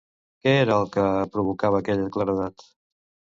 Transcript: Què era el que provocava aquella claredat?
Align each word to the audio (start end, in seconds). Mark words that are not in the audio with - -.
Què 0.45 0.53
era 0.61 0.77
el 0.83 0.87
que 0.95 1.03
provocava 1.35 1.83
aquella 1.83 2.09
claredat? 2.17 2.67